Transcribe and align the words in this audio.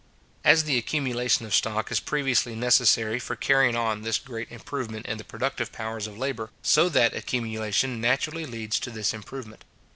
As 0.43 0.63
the 0.63 0.79
accumulation 0.79 1.45
of 1.45 1.53
stock 1.53 1.91
is 1.91 1.99
previously 1.99 2.55
necessary 2.55 3.19
for 3.19 3.35
carrying 3.35 3.75
on 3.75 4.01
this 4.01 4.17
great 4.17 4.49
improvement 4.51 5.05
in 5.05 5.19
the 5.19 5.23
productive 5.23 5.71
powers 5.71 6.07
of 6.07 6.17
labour, 6.17 6.49
so 6.63 6.89
that 6.89 7.13
accumulation 7.15 8.01
naturally 8.01 8.47
leads 8.47 8.79
to 8.79 8.89
this 8.89 9.13
improvement. 9.13 9.63